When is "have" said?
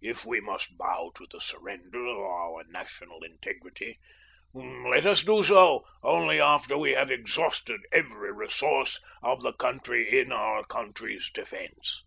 6.92-7.10